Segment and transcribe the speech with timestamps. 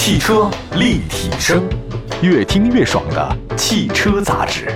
[0.00, 1.68] 汽车立体声，
[2.22, 4.72] 越听越爽的汽车杂志。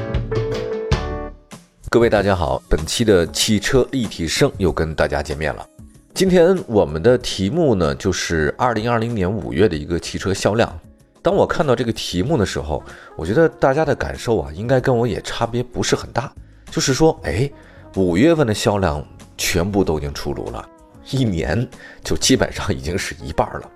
[1.88, 5.64] 各位大家好，本期的汽车立体声又跟大家见面了。
[6.12, 10.76] 今天我们的题目呢，就是二零二零年五月的一个汽车销量。
[11.22, 12.82] 当我看到这个题目的时候，
[13.16, 16.30] 我觉得大家的感受啊，应该跟我也差别不是很大。
[16.68, 17.48] 就是说，哎，
[17.94, 19.02] 五月份的销量
[19.38, 20.68] 全部都已经出炉了，
[21.10, 21.66] 一年
[22.02, 23.70] 就基本上已经是一半了。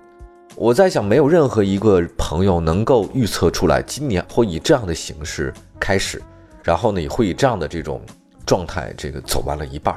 [0.59, 6.19] 我在想，没有任何一个朋友能够预测出来，今年会以这样的形式开始，
[6.63, 8.01] 然后呢，也会以这样的这种
[8.43, 9.95] 状态，这个走完了一半。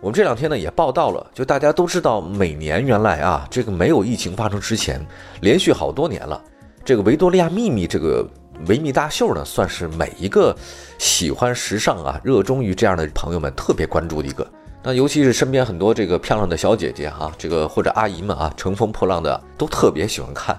[0.00, 5.00] 我们这两天呢也报道了，就大家都知道，每年原来啊，这个没有疫情发生之前，
[5.42, 6.42] 连续好多年了，
[6.84, 8.28] 这个维多利亚秘密这个
[8.66, 10.52] 维密大秀呢，算是每一个
[10.98, 14.44] 喜欢时尚啊、热衷于这样的朋友们特别关注的一个。
[14.88, 20.58] 那尤其是身边很多这个漂亮的小姐姐哈，这个或者阿姨们啊，乘风破浪的都特别喜欢看。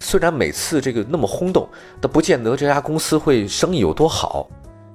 [0.00, 1.66] 虽然每次这个那么轰动，
[1.98, 4.46] 但不见得这家公司会生意有多好。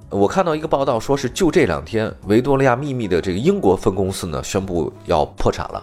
[0.08, 5.82] 我看到一个报道，说是就这两天，维多利亚秘密的这个英国分公司呢，宣布要破产了，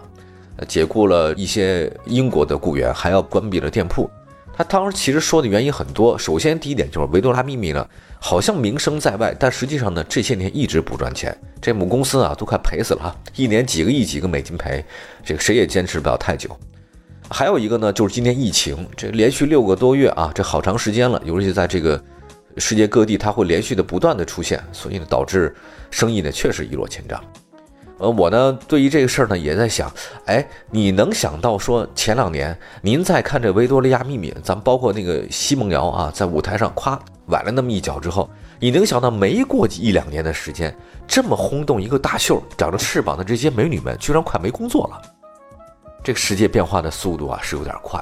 [0.66, 4.08] 解雇了一些英国的雇员，还要关闭了店铺。
[4.56, 7.84] 他当时其实说的原因很多，首先第一点就是维多拉秘密呢，
[8.20, 14.84] 好像名声在外，但实际上呢，这些年一直不赚钱，这母公司啊都快赔死了，一年几个亿、几个美金赔，
[15.24, 16.56] 这个谁也坚持不了太久。
[17.28, 22.00] 还有一个呢，就是今年疫情，这连续六个多月啊，这好长时间了，尤其在这个
[22.58, 25.52] 世界各地，它会连续的不断的出现，所以呢，导致
[25.90, 27.20] 生意呢确实一落千丈。
[28.04, 29.90] 呃，我呢，对于这个事儿呢，也在想，
[30.26, 38.28] 哎，你能想到说前两年您在看这维多利亚秘密，咱们包括那个奚梦瑶啊，在舞台上夸崴了那么一脚之后，
[38.60, 40.76] 你能想到没过一两年的时间，
[41.08, 45.00] 这么轰动一个大秀，长着翅膀的这些美女们，居然快没工作了。
[46.02, 47.98] 这个世界变化的速度啊，是有点快。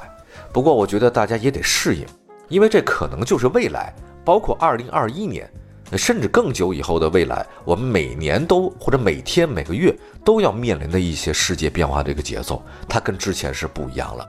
[0.51, 2.05] 不过我觉得大家也得适应，
[2.49, 3.93] 因为这可能就是未来，
[4.25, 5.49] 包括二零二一年。
[5.97, 14.27] 甚至更久以后的未来，我们每年都或者每天每个月都要面临的一些世界变化这个节奏，它跟之前是不一样了。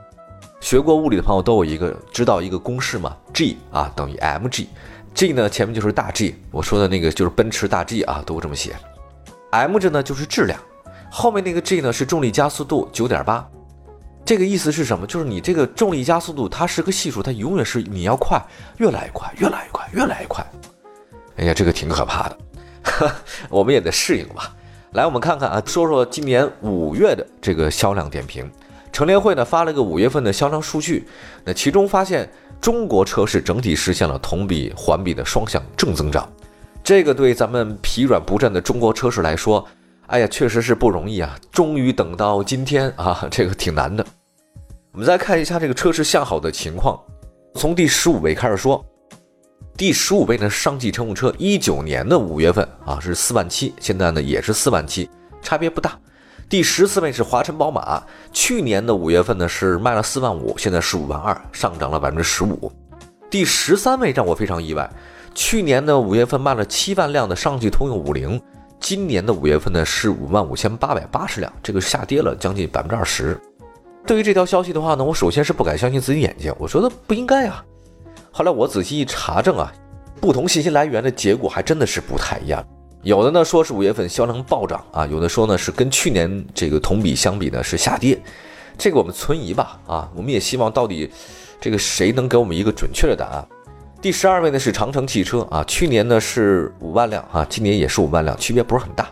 [0.61, 8.75] 学过物理的朋友都有一个知道一个公式嘛，G 啊等于 mg，G 呢前面就是大 G，我说的那个就是奔驰大 G 啊，都这么写。
[9.51, 10.59] m 这呢就是质量，
[11.09, 13.47] 后面那个 G 呢是重力加速度九点八，
[14.25, 15.05] 这个意思是什么？
[15.05, 18.43] 就是你这个重力加速度它是个系数，它永远是你要快，
[18.77, 20.45] 越来越快，越来越快，越来越快。
[21.37, 22.37] 哎呀，这个挺可怕的，
[23.49, 24.55] 我们也得适应吧。
[24.93, 28.49] 来，我们看看啊，说说今年五月的这个销量点评。
[28.93, 31.05] 成联会呢发了个五月份的销量数据，
[31.43, 32.29] 那其中发现
[32.61, 36.25] 中国车市整体实现了同比环比的双向正增长。
[36.81, 39.67] 这个对咱们疲软不振的中国车市来说，
[40.07, 41.37] 哎呀，确实是不容易啊。
[41.51, 44.05] 终于等到今天啊，这个挺难的。
[44.93, 46.97] 我们再看一下这个车市向好的情况，
[47.55, 48.81] 从第十五位开始说。
[49.77, 55.09] 第十五位呢，上汽乘用车，一九年的五月份啊是四万七，现在呢也是四万七，
[55.41, 55.99] 差别不大。
[56.47, 62.71] 第十四位是华晨宝马，去年的五月份呢是卖了四万五，现在是五万二，上涨了百分之十五。
[63.29, 64.89] 第十三位让我非常意外，
[65.33, 68.41] 去年的五月份卖了七万辆的上汽通用五菱，
[68.79, 73.37] 今年的五月份呢是五万五千八百八十辆，这个下跌了将近百分之二十。
[74.07, 77.61] 对于这条消息的话呢，我首先是不敢相信自己眼睛，我觉得不应该啊。
[78.37, 79.71] 后来我仔细一查证啊，
[80.19, 82.61] 不同信息来源的结果还真的是不太一样。
[83.01, 88.21] 有的呢说是五月份销量暴涨啊，有的说呢是跟去年这个同比相比呢是下跌。
[88.77, 91.09] 这个我们存疑吧啊，我们也希望到底
[91.61, 93.47] 这个谁能给我们一个准确的答案。
[94.01, 99.07] 第十二位呢是长城汽车啊，去年呢是五万辆啊，今年也是五万辆，区别不是很大。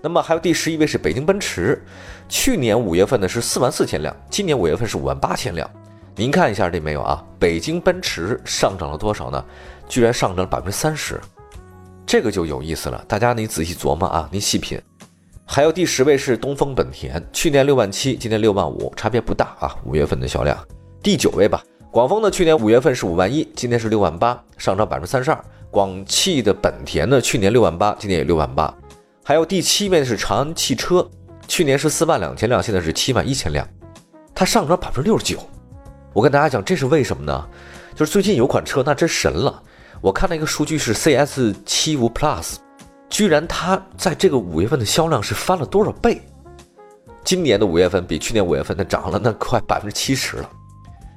[0.00, 1.84] 那么还有第十一位是北京奔驰，
[2.26, 5.70] 去年五月份呢是四万四千辆，今年五月份是五万八千辆。
[6.18, 7.22] 您看一下这没有啊？
[7.38, 9.44] 北京奔驰上涨了多少呢？
[9.86, 11.20] 居然上涨了百分之三十，
[12.06, 13.04] 这个就有意思了。
[13.06, 14.80] 大家你仔细琢磨啊，您细品。
[15.44, 19.76] 还有第十位是东风本田，去年六万七，今年六万五，差别不大啊。
[19.84, 20.56] 五月份的销量。
[21.02, 25.38] 第九位吧，广丰呢去年五月份是五万一，今年是六万八，上涨百分之三十二。
[25.70, 28.74] 广汽的本田呢，去年六万八，今年也六万八。
[29.22, 31.06] 还有第七位是长安汽车，
[31.46, 33.68] 去年是四万两千辆，现在是七万一千辆，
[34.34, 35.38] 它上涨百分之六十九。
[36.16, 37.46] 我跟大家讲，这是为什么呢？
[37.94, 39.62] 就是最近有款车，那真神了。
[40.00, 42.54] 我看了一个数据是 CS 七五 Plus，
[43.10, 46.22] 居然它在这个五月份的销量是翻了多少倍？
[47.22, 50.50] 今年的五月份比去年五月份的涨了那快百分之七十了。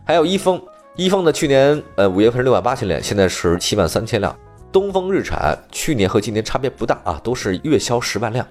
[0.05, 0.61] 还有一丰，
[0.97, 4.37] 一丰呢去年呃五月份是六万八千辆，现在是七万三千辆。
[4.69, 8.45] 东风日产去年和今年差别不大啊，都是月销十万辆。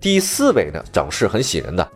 [0.00, 1.88] 第四位呢，涨势很喜人的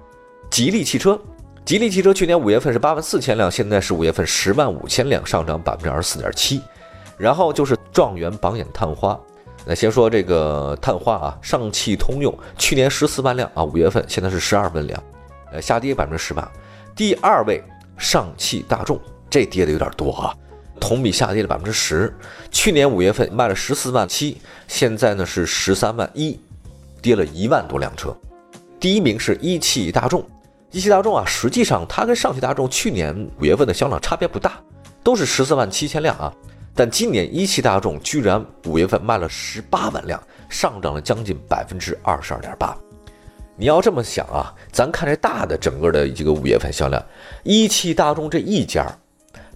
[0.49, 1.21] 吉利汽车。
[1.65, 6.61] 吉利汽车去年五月份是八万四千辆，现在是五月份十万五千辆，上涨百分之二十四点七。
[7.17, 9.19] 然后就是状元榜眼探花，
[9.67, 15.01] 那先说这个探花啊，上汽通用去年十四万辆啊，五月份现在是十二万辆，
[15.53, 16.51] 呃，下跌百分之十八。
[16.97, 17.63] 第二位
[17.99, 18.99] 上汽大众，
[19.29, 20.35] 这跌的有点多啊，
[20.81, 22.13] 同比下跌了百分之十。
[22.51, 26.41] 去年五月份卖了十四万七，现在呢是十三万一，
[27.03, 28.17] 跌了一万多辆车。
[28.81, 30.25] 第一名是一汽大众。
[30.73, 34.53] 一汽大众啊，实际上它跟上汽大众去年五月份的销量差别不大，
[35.03, 36.33] 都是十四万七千辆啊。
[36.77, 42.77] 但今年一汽大众居然五月份卖了十八万辆，上涨了将近百分之二十二点八。
[43.57, 47.05] 你要这么想啊，咱看这大的整个的一个五月份销量，
[47.43, 48.87] 一汽大众这一家，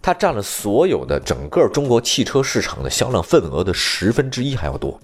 [0.03, 5.01] 它占了所有的整个中国汽车市场的销量份额的十分之一还要多。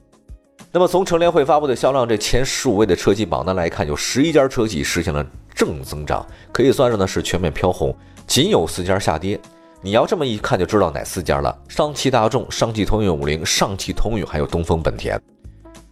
[0.72, 7.92] 那么从乘联会发布的销量这前十五位的车企榜单来看，有十一家车企实现了正增长，可以算上呢是全面飘红，
[8.24, 9.40] 仅有四家下跌。
[9.82, 15.20] 你要这么一看就知道哪四家了：上汽大众、上汽通用五菱、上汽通用还有东风本田。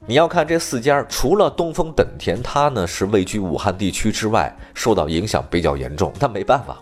[0.07, 6.81] 你要看这四家，除了东风本田，它呢是位居武汉地区之外，受到影响比较严重，但没办法，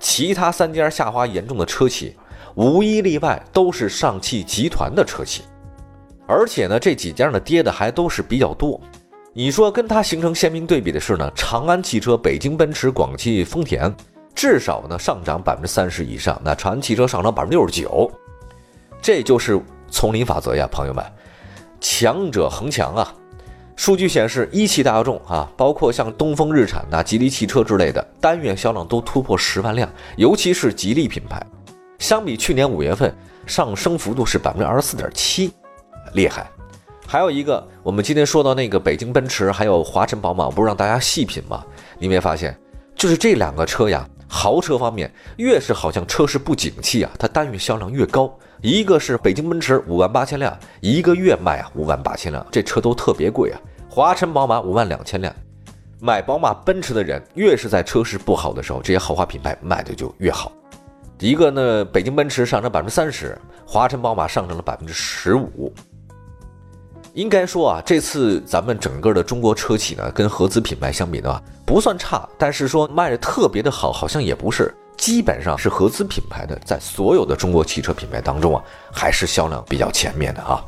[0.00, 2.16] 其他三家下滑严重的车企，
[2.56, 5.42] 无一例外都是上汽集团的车企。
[6.26, 8.80] 而且呢，这几家呢跌的还都是比较多。
[9.32, 13.94] 你说跟它形成鲜明对比的是呢，长安汽车、北京奔驰、广汽丰田，
[14.34, 16.40] 至少呢上涨百分之三十以上。
[16.44, 18.10] 那长安汽车上涨百分之六十九，
[19.00, 21.04] 这就是丛林法则呀，朋友们，
[21.80, 23.14] 强者恒强啊。
[23.76, 29.86] 数据显示，一汽大众啊，包括像东风日产呐、吉利汽车之类的，单月销量都突破十万辆，
[30.16, 31.44] 尤其是吉利品牌，
[31.98, 33.14] 相比去年五月份
[33.44, 35.52] 上升幅度是百分之二十四点七。
[36.16, 36.50] 厉害，
[37.06, 41.62] 还有一个，我们今天说到那个北京奔驰，还有华晨宝马，不是让大家细品吗？
[41.98, 42.58] 你没发现，
[42.94, 48.34] 就是这两个车呀，豪车方面，越是好像车市不景气啊，它单月销量越高。
[48.62, 53.60] 一个是北京奔驰五万八千辆，一个月卖啊五万八千辆，这车都特别贵啊。
[53.90, 55.30] 华晨宝马五万两千辆，
[56.00, 60.50] 买宝马奔驰的人，越是在车市不好的时候，这些豪华品牌卖的就越好。
[61.18, 65.72] 一个呢，北京奔驰上涨百分之三十，华晨宝马上涨了百分之十五。
[67.16, 80.62] 应该说啊，这次咱们整个的中国车企呢，跟合资品牌相比的话，不算差，但是说卖的特别的好，好像也不是，基本上是合资品牌的，在所有的中国汽车品牌当中啊，还是销量比较前面的啊。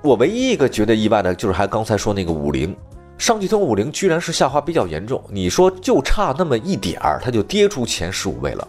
[0.00, 2.76] 我唯一一个觉得意外的，就是还刚才说那个五菱，
[3.18, 8.68] 上汽通五菱居然是下滑比较严重，你说就差那么一点儿，它就跌出前十五位了。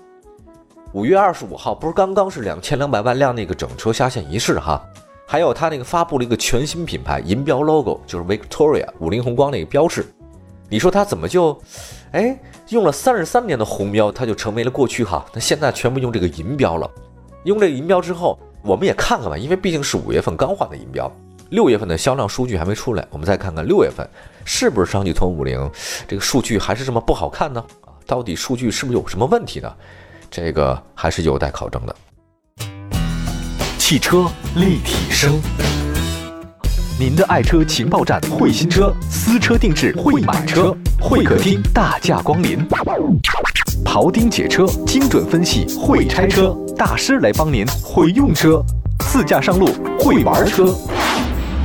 [0.93, 4.83] 五月二十五号不是刚刚是两千两百万辆那个整车下线仪式哈？
[5.31, 10.03] 还有它那个发布了一个全新品牌银标 logo，就是 Victoria 五菱宏光那个标志。
[10.67, 11.55] 你说它怎么就，
[12.13, 12.35] 哎，
[12.69, 15.23] 用了三十三年的红标，它就成为了过去哈？
[15.31, 16.89] 那现在全部用这个银标了。
[17.43, 21.11] 用这个银标之后，我们也看看吧，因为毕竟是五月份刚换的银标，
[21.51, 24.09] 六月份的销量数据还没出来，我们再看看六月份
[24.45, 25.71] 是不是上汽通用五菱
[26.07, 27.63] 这个数据还是这么不好看呢？
[27.81, 29.71] 啊，到底数据是不是有什么问题呢？
[30.31, 31.95] 这个还是有待考证的。
[33.89, 35.41] 汽车立体声，
[36.99, 42.63] 您的爱车情报站，会新车，私车定制，会买车，会客厅大驾光临，
[43.83, 48.63] 庖丁解车，精准分析，会拆车大师来帮您会用车，
[49.11, 49.69] 自驾上路
[49.99, 50.65] 会玩车，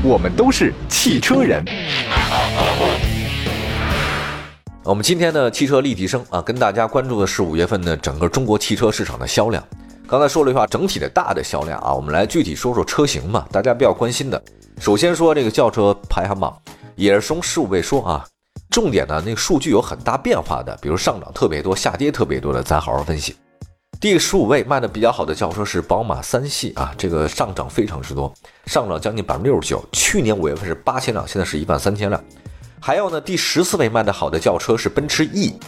[0.02, 1.62] 我们都是汽车人。
[4.83, 9.62] 我们今天的汽车立体声啊，跟大家关注的是五月份的整个中国汽车市场的销量。
[10.06, 14.42] 刚才说了一句话，整体的大的销量啊，我们来具体说说车型嘛，大家比较关心的。
[14.78, 16.54] 首先说这个轿车排行榜，
[16.94, 18.26] 也是从十五位说啊，
[18.70, 23.34] 重点呢那个数据有很大变化的，比如上涨特别多，下跌特别多的，咱好好分析。
[23.99, 28.30] 第十五位卖的比较好的轿车是宝马三系啊，这个上涨非常之多，
[28.66, 29.82] 上涨将近百分之六十九。
[29.92, 32.23] 去年五月份是八千辆，现在是一万三千辆。
[32.78, 35.58] 还有呢，第十四位卖的好的轿车是奔驰 E，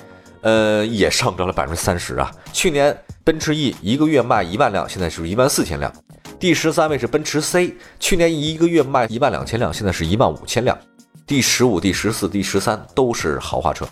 [0.47, 2.31] 呃，也上涨了百分之三十啊。
[2.53, 5.93] 去年奔驰 E 一个月卖一万辆，现在是一万四千辆。
[6.38, 10.79] 第十三位是奔驰 C，去年一个月卖一万两千辆，现在是一万五千辆。
[11.26, 13.85] 第十五、第十四、第十三都是豪华车。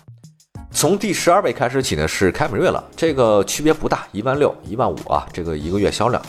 [0.71, 6.23] 从第十二位开始起呢，是凯美瑞了，这个区别不大，一万六、一万五啊，这个一个月销量。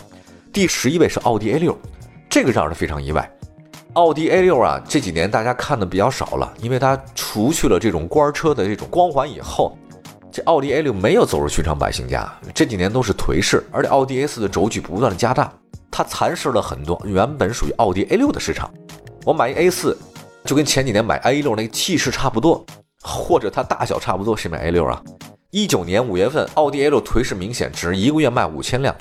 [0.53, 1.79] 第十一位是奥迪 A 六，
[2.29, 3.31] 这个让人非常意外。
[3.93, 9.79] 奥迪 A 六啊，这几年大家看的比较少了，因为它除去了这种官车的这种光环以后，
[10.37, 13.65] 这奥迪 A 六没有走入寻常百姓家，这几年都是颓势。
[13.73, 15.51] 而且奥迪 A 四的轴距不断的加大，
[15.91, 18.71] 它蚕食了很多原本属于奥迪 A 六的市场。
[19.25, 19.97] 我买一 A 四，
[20.45, 22.63] 就跟前几年买 A 六那个气势差不多，
[23.03, 25.03] 或者它大小差不多，谁买 A 六啊。
[25.53, 28.95] 一九年五月份，奥迪 A 六颓势明显，只一个月卖五千辆，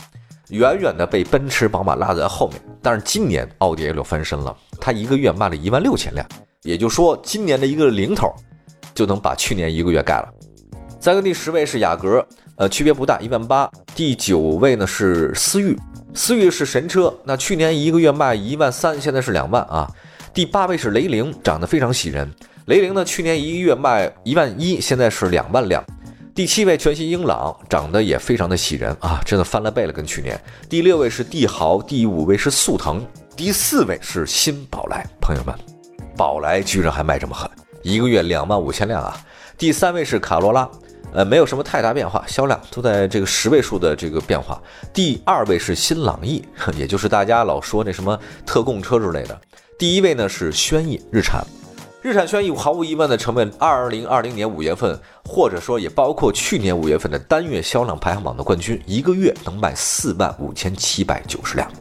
[0.51, 2.61] 远远的被奔驰、宝马拉在后面。
[2.81, 6.25] 但是今年奥迪 A 六翻身了，它一个月卖了一万六千辆，
[6.61, 8.33] 也就是说，今年的一个零头
[8.93, 10.31] 就能把去年一个月盖了。
[11.05, 13.69] 再个第十位是雅阁，呃，区别不大，一万八。
[13.93, 15.77] 第九位呢是思域，
[16.15, 19.87] 思域是神车，那去年一个月卖一万三，现在是两万啊。
[20.33, 22.27] 第八位是雷凌，长得非常喜人，
[22.65, 25.85] 雷凌呢去年一个月卖一万一，现在是两万辆。
[26.33, 30.41] 第七位全新英朗，长得也非常的喜人啊，真的翻了倍了，跟去年。
[30.67, 35.05] 第六位是帝豪，第五位是速腾，第四位是新宝来。
[35.21, 35.53] 朋友们，
[36.17, 37.47] 宝来居然还卖这么狠，
[37.83, 39.15] 一个月两万五千辆啊！
[39.55, 40.69] 第三位是卡罗拉，
[41.15, 44.61] 呃，没有什么太大变化，销量都在这个十位数的这个变化。
[44.93, 46.43] 第二位是新朗逸，
[46.75, 49.39] 也就是大家老说那什么特供车之类的。
[49.79, 51.41] 第一位呢是轩逸，日产。
[52.01, 61.71] 日产轩逸毫无疑问的成为二零二零年五月份，或者说也包括去年五月份的单月销量排行榜的冠军，一个月能卖四万五千七百九十辆。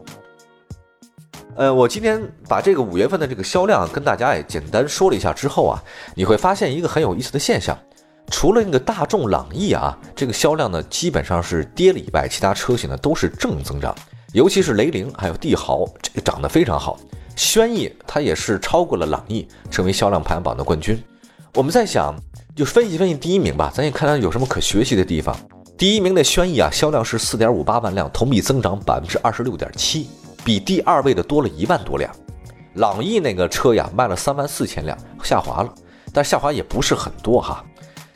[1.56, 5.82] 呃，我今天把这个五月份的这个销量跟大家也简单说了一下之后啊，
[6.14, 7.78] 你会发现一个很有意思的现象，
[8.30, 13.94] 除了那个大众朗逸啊，这个销量呢基本上是跌了以外，其他车型呢都是正增长，
[14.32, 16.98] 尤其是雷凌还有帝豪，这个涨得非常好。
[17.36, 21.02] 轩逸它也是超过了朗逸，成为销量排行榜的冠军。
[21.54, 22.14] 我们在想，
[22.54, 25.36] 就分析分析第一名吧，咱也看看有什么可学习的地方。
[25.76, 30.08] 第一名的轩逸啊，销量是四点五八万辆，同比增长百分之二十六点七，
[30.44, 32.10] 比第二位的多了一万多辆。
[32.74, 35.74] 朗逸那个车呀，卖了三万四千辆，下滑了，
[36.12, 37.64] 但下滑也不是很多哈。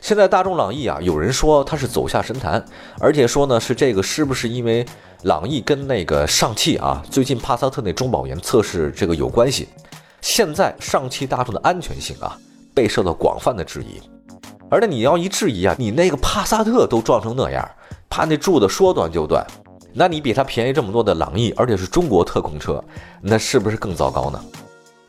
[0.01, 2.63] 现在大众朗逸啊，有人说它是走下神坛，
[2.99, 4.85] 而且说呢是这个是不是因为？
[5.23, 9.67] 朗逸跟那个上汽啊，最近帕萨特那中保研测试这个有关系。
[10.21, 12.37] 现在上汽大众的安全性啊，
[12.73, 14.01] 备受到广泛的质疑。
[14.69, 17.69] 而且你要一质疑啊，你那个帕萨特都撞成那样，
[18.09, 19.45] 怕那柱子说断就断，
[19.91, 22.81] 那你比它便宜这么多的朗逸，而且是中国特供车，
[23.21, 24.41] 那是不是更糟糕呢？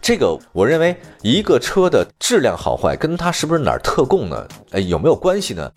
[0.02, 4.48] 这个我认为一个车的质量好坏跟它是不是哪儿特供呢？
[4.70, 5.70] 哎，有没有关系呢？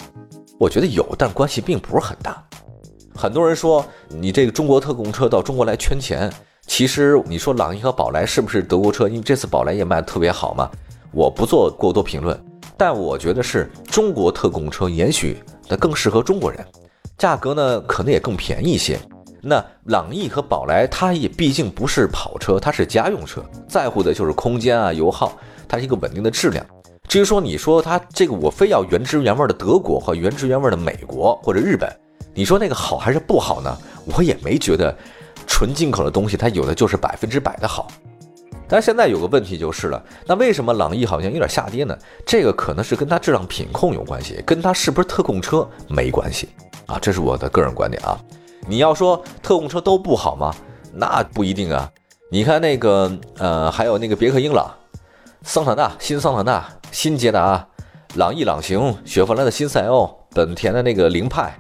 [0.57, 2.41] 我觉得有，但关系并不是很大。
[3.13, 6.31] 很多人说你这个中国特供车到中国来圈钱，
[6.65, 9.09] 其实你说朗逸和宝来是不是德国车？
[9.09, 10.69] 因为这次宝来也卖的特别好嘛。
[11.11, 12.39] 我不做过多评论，
[12.77, 15.37] 但我觉得是中国特供车，也许
[15.67, 16.65] 它更适合中国人，
[17.17, 18.97] 价格呢可能也更便宜一些。
[19.45, 26.65] 那朗逸和宝来，它也毕竟不是跑车，它是家用车，在乎的就是空间啊、油耗，它是一个稳定的质量。
[27.09, 31.93] 至于说你说它这个我非要原汁原味的德国和原汁原味的美国或者日本。
[32.33, 33.77] 你说那个好还是不好呢？
[34.15, 34.95] 我也没觉得，
[35.45, 37.89] 纯进口的东西它有的就是百分之百的好。
[38.67, 41.95] 但现在有个问题就是了，那为什么朗逸好像有点下跌呢？
[42.25, 46.47] 这个可能是跟它质量品控有关系，跟它是不是特供车没关系
[46.88, 46.97] 啊。
[47.00, 48.17] 这是我的个人观点啊。
[48.67, 50.53] 你要说特供车都不好吗？
[50.93, 51.91] 那不一定啊。
[52.32, 54.74] 你看那个呃，还有那个别克英朗、
[55.43, 57.67] 桑塔纳、新桑塔纳、新捷达、
[58.15, 61.53] 朗逸、朗行、雪佛兰的新赛欧、本田的那个凌派。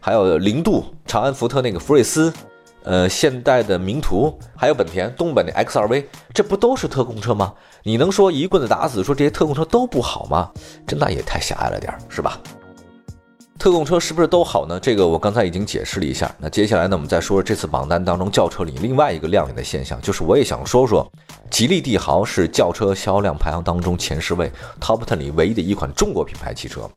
[0.00, 2.32] 还有零度、长安福特那个福睿斯，
[2.84, 7.52] 呃，现代的名图，还有本田东本的 X2V，这不都是特供车吗？
[7.82, 10.48] 你能说一棍子打死说这些特供车都不好吗？
[10.86, 12.40] 这那也太狭隘了点儿，是吧？
[13.58, 14.78] 特供车是不是都好呢？
[14.78, 16.32] 这个我刚才已经解释了一下。
[16.38, 21.10] 那接下来呢，我们再说说这次榜单当中轿车里另外一个亮眼的现象，就是我也想说说，
[21.50, 26.88] 吉利帝豪是轿车销量排行当中前十位 Top Ten 里唯一的一款中国品牌汽车。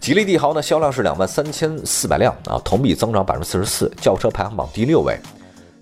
[0.00, 5.18] 吉利帝豪呢，销量是两万三千四百辆啊，同比增长百分之四十四，轿车排行榜第六位。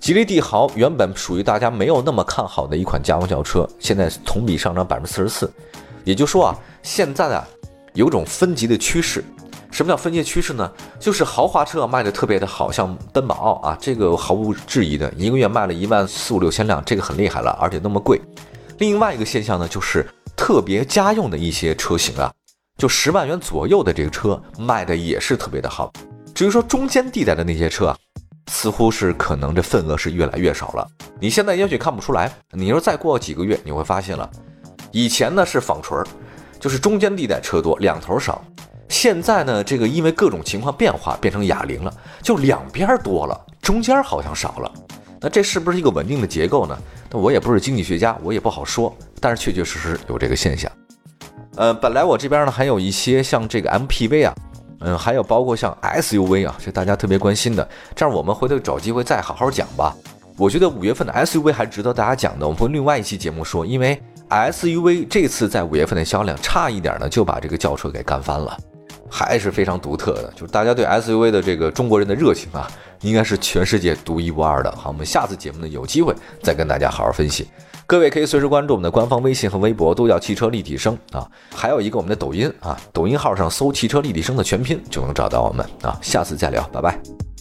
[0.01, 5.53] 吉利帝豪原本属于大家没有那么看好的一款家用轿车，现在同比上涨百分之四十四。
[6.05, 7.47] 也就说啊，现在啊
[7.93, 9.23] 有种分级的趋势。
[9.73, 10.71] 什么叫分界趋势呢？
[11.00, 18.21] 就是豪华车卖的特别的好，像奔宝啊，这个毫无质疑的，一个月卖了一万四五六千辆，这个很厉害了，而且那么贵。
[18.79, 22.31] 另外一个现象呢，就是特别家用的一些车型啊。
[22.76, 25.91] 就十万元左右的这个车卖的也是特别的好，
[26.35, 27.97] 至于说中间地带的那些车啊，
[28.50, 30.87] 似乎是可能这份额是越来越少了。
[31.19, 34.29] 你现在也许看不出来，你说再过几个月你会发现了，
[34.91, 36.07] 以前呢是纺锤儿，
[36.61, 38.45] 就是中间地带车多，两头少。
[38.92, 44.70] 现在呢这个因为各种情况变化变成哑铃了，就两边多了，中间好像少了。
[45.18, 46.78] 那这是不是一个稳定的结构呢？
[47.11, 50.70] 那我也不是经济学家，我也不好说，但是确确实实有这个现象。
[51.56, 54.34] 呃，本来我这边呢还有一些像这个 MPV 啊，
[54.80, 59.96] 嗯，还有包括像 SUV 啊，这大家特别关心的，这样我们回头找机会再好好讲吧。
[60.37, 68.58] 我觉得五月份的 SUV 还值得大家讲的，我们会另外一期节目说，因为 SUV 这次在五月份的销量差一点呢，就把这个轿车给干翻了。
[69.14, 72.66] 还是非常独特的，就是大家对 SUV 的这个中国人的热情啊，
[73.02, 74.73] 应该是全世界独一无二的。
[74.73, 77.47] 好，我们下次节目呢有机会再跟大家好好分析。
[77.87, 81.28] 各位可以随时关注我们的官方微信和微博，都叫汽车立体声啊。
[81.54, 85.99] 还有一个我们的抖音啊，抖音号上搜“汽车立体声”的全拼就能找到我们啊。
[86.00, 87.32] 下次再聊，拜拜。